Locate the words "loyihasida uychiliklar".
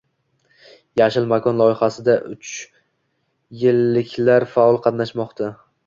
1.63-4.51